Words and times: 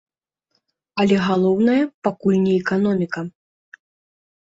Але 1.03 1.19
галоўнае, 1.27 1.77
пакуль 2.09 2.43
не 2.49 2.53
эканоміка. 2.65 3.19